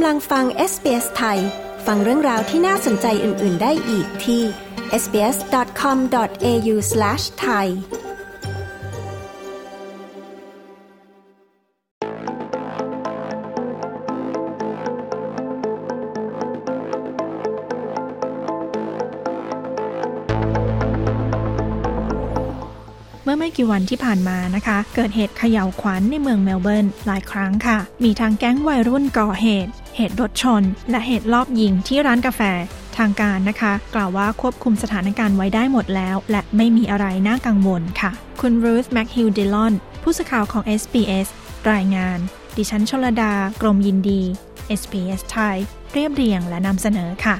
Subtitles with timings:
[0.00, 1.38] กำลังฟัง SBS ไทย
[1.86, 4.42] ฟังเรื่องราวที่น่าสนใจอื่น ๆ ได้อีกที่
[5.02, 7.66] sbs.com.au/thai
[23.24, 32.40] เมื่อไม่กี่วันที่ผ่านมานะคะ เกิดเหตุเขย่าวขวัญในเมืองเมลเบิร์นหลายครั้งค่ะ มีทางแก๊งวัยรุ่นก่อเหตุ เหตุรถชน และเหตุลอบยิงที่ร้านกาแฟ
[32.98, 41.28] ทางการนะคะ กล่าวว่าควบคุมสถานการณ์ไว้ได้หมดแล้ว และไม่มีอะไรน่ากังวลค่ะ คุณรูธแม็กฮิลดิลอนผู้สื่อข่าวของ SBS
[41.72, 42.18] รายงาน
[42.56, 44.22] ดิฉันชลดา กรมยินดี
[44.80, 45.56] SBS ไทย
[45.92, 47.36] เรียบเรียงและนำเสนอค่ะ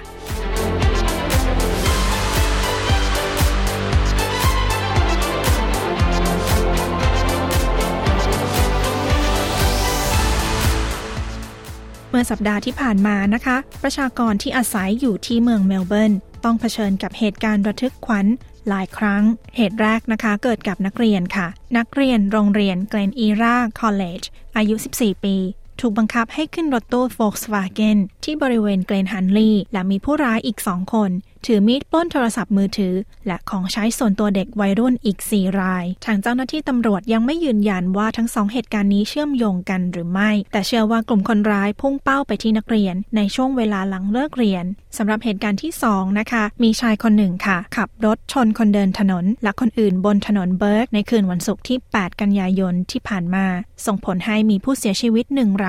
[12.20, 16.12] มื่อสัปดาห์ที่ผ่านมานะคะ ประชากรที่อาศัยอยู่ที่เมืองเมลเบิร์น
[16.44, 18.26] ต้องเผชิญกับเหตุการณ์ระทึกขวัญ
[18.68, 19.22] หลายครั้ง
[19.56, 21.46] เหตุแรกนะคะเกิดกับนักเรียนค่ะ
[21.78, 24.22] นักเรียนโรงเรียนเกรนอีราคอลเลจ
[24.56, 25.36] อายุ 14 ปี
[25.80, 31.10] ถูกบังคับให้ขึ้นรถตู้ Volkswagen ที่บริเวณเกรนฮันลีย์และมีผู้ร้ายอีกสองคน
[31.46, 32.94] ถือมีดปล้นโทรศัพท์มือถือ
[33.26, 44.64] และของใช้ส่วนตัวเด็กวัยรุ่นอีก 4 ราย ทางเจ้าหน้าที่ตำรวจยังไม่ยืนยันว่าทั้งสองเหตุการณ์นี้เชื่อมโยงกันหรือไม่ แต่เชื่อว่ากลุ่มคนร้ายพุ่งเป้าไปที่นักเรียน ในช่วงเวลาหลังเลิกเรียน
[44.96, 53.46] สำหรับเหตุการณ์ที่2นะคะ มีชายคนหนึ่งค่ะ ขับรถชนคนเดินถนน และคนอื่นบนถนนเบิร์กในคืนวันศุกร์ที่ 8 กันยายนที่ผ่านมา
[53.86, 55.67] ส่งผลให้มีผู้เสียชีวิตหนึ่งราย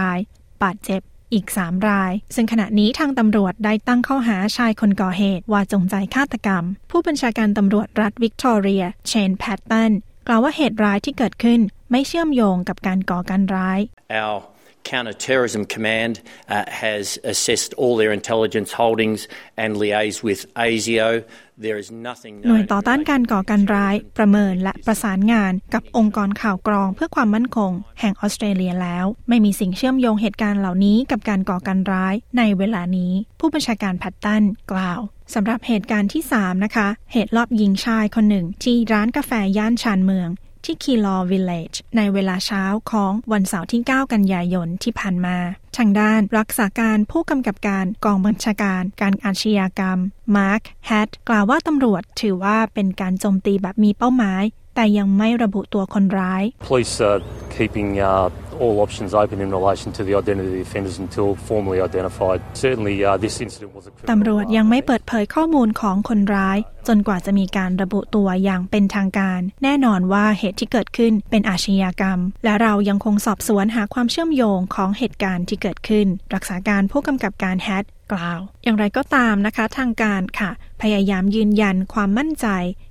[0.64, 1.02] บาดเจ็บ
[1.34, 9.92] อีก 3 ราย ซึ่งขณะนี้ทางตำรวจได้ตั้งข้อหาชายคนก่อเหตุว่าจงใจฆาตกรรม ผู้บัญชาการตำรวจรัฐวิกตอเรีย เชนแพตตัน
[10.28, 11.60] กล่าวว่าเหตุร้ายที่เกิดขึ้น
[11.92, 13.80] ไม่เชื่อมโยงกับการก่อการร้าย
[14.22, 14.40] Our
[14.84, 19.28] Counter-Terrorism Command uh, has assessed all their intelligence holdings
[19.58, 21.26] and liaised with ASIO.
[21.68, 35.00] There is nothing หน่วย known ต่อต้านการก่อการร้าย ประเมินและประสานงานกับองค์กรข่าวกรองเพื่อความมั่นคง แห่งออสเตรเลียแล้ว ไม่มีสิ่งเชื่อมโยงเหตุการณ์เหล่านี้กับการก่อการร้ายในเวลานี้ ผู้บัญชาการแพตตันกล่าว
[35.34, 40.30] สำหรับเหตุการณ์ที่ 3 นะคะ เหตุลอบยิงชายคนหนึ่ง ที่ร้านกาแฟย่านชานเมือง
[40.66, 45.38] ที่คีลอวิลเลจในเวลาเช้าของวันเสาร์ที่ 9 กันยายนที่ผ่านมา
[45.78, 50.00] ทางด้านรักษาการผู้กำกับการกองบัญชาการการอาชญากรรม
[50.38, 54.44] มาร์คแฮตกล่าวว่าตำรวจถือว่าเป็นการโจมตีแบบมีเป้าหมาย
[54.76, 57.22] แต่ยังไม่ระบุตัวคนร้าย Police are
[57.56, 58.28] keeping uh,
[58.64, 62.40] all options open in relation to the identity of the offenders until formally identified.
[62.64, 64.10] Certainly, uh, this incident was a criminal.
[64.12, 82.48] ตำรวจยังไม่เปิดเผยข้อมูลของคนร้าย จนกว่าจะมีการระบุตัวอย่างเป็นทางการ แน่นอนว่าเหตุที่เกิดขึ้นเป็นอาชญากรรม และเรายังคงสอบสวนหาความเชื่อมโยงของเหตุการณ์ที่เกิดขึ้น รักษาการผู้กำกับการแฮตกล่าว อย่างไรก็ตามนะคะ ทางการค่ะ พยายามยืนยันความมั่นใจ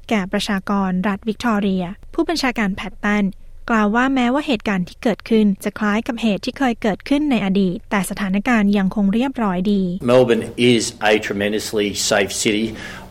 [0.08, 3.24] แก่ประชากรรัฐวิกตอเรีย ผู้บัญชาการแพตตัน
[3.70, 12.66] กล่าวว่าแม้ว่าเหตุการณ์ที่เกิดขึ้น จะคล้ายกับเหตุที่เคยเกิดขึ้นในอดีต แต่สถานการณ์ยังคงเรียบร้อยดี Melbourne is a tremendously safe city.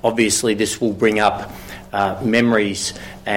[0.10, 1.38] Obviously, this will bring up
[2.00, 2.82] uh, memories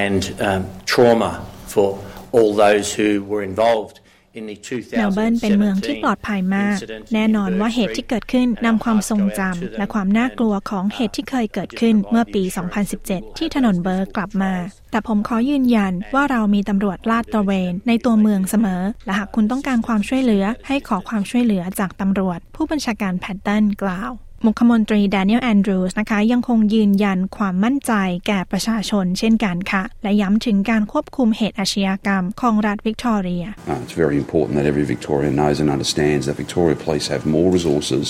[0.04, 0.60] and um,
[0.92, 1.30] trauma
[1.72, 1.88] for
[2.34, 3.96] all those who were involved.
[4.38, 12.42] In the 2017เมลเบิร์นเป็นเมืองที่ปลอดภัยมาก incident แน่นอนว่าเหตุที่เกิดขึ้นนำความทรงจำและความน่ากลัวของเหตุที่เคยเกิดขึ้นเมื่อปี
[12.90, 14.52] 2017 ที่ถนนเบิร์กกลับมา
[14.90, 24.12] แต่ผมขอยืนยันว่าเรามีตำรวจลาดตระเวนในตัวเมืองเสมอ และหากคุณต้องการความช่วยเหลือให้ขอความช่วยเหลือจากตำรวจ ผู้บัญชาการแพตตันกล่าว
[24.46, 27.92] มุขมนตรีแดเนียลแอนดรูสนะคะ ยังคงยืนยันความมั่นใจ
[28.26, 33.44] แก่ประชาชนเช่นกันค่ะ และย้ำถึงการควบคุมเหตุอาชญากรรมของรัฐวิกตอเรีย
[33.84, 38.04] it's very important that every Victorian knows and understands that Victoria Police have more resources,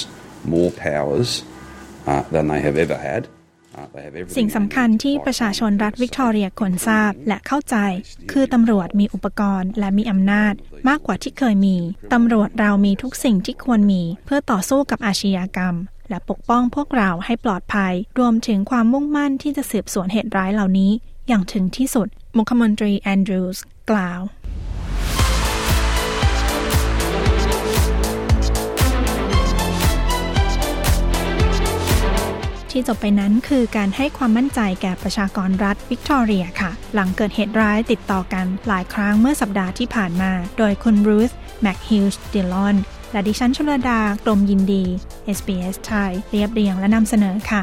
[0.56, 1.28] more powers
[2.10, 3.22] uh, than they have ever had.
[3.80, 5.82] Uh, they have everything สิ่ง they สำคัญ need to ที่ fight ประชาชน crime.
[5.84, 7.76] รัฐวิกตอเรียควรทราบและเข้าใจ
[8.32, 10.54] คือตำรวจมีอุปกรณ์และมีอำนาจ
[10.88, 11.76] มากกว่าที่เคยมี
[12.12, 15.74] ตำรวจเรามีทุกสิ่งที่ควรมี เพื่อต่อสู้กับอาชญากรรม
[16.08, 20.92] และปกป้องพวกเราให้ปลอดภัย รวมถึงความมุ่งมั่นที่จะสืบสวนเหตุร้ายเหล่านี้
[21.28, 23.58] อย่างถึงที่สุด มุขมนตรีแอนดรูส
[23.90, 24.20] กล่าว
[32.72, 41.30] ที่จบไปนั้นคือการให้ความมั่นใจแก่ประชากรรัฐวิกตอเรียค่ะ หลังเกิดเหตุร้ายติดต่อกันหลายครั้งเมื่อสัปดาห์ที่ผ่านมา โดยคุณรูธ
[41.60, 42.76] แม็กฮิลส์ดิลอน
[43.12, 44.84] และดิฉันชลดากรมยินดี
[45.36, 47.62] SBS ไทยเรียบเรียงและนำเสนอค่ะ